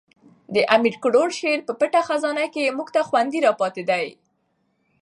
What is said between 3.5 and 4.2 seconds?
پاتي دي.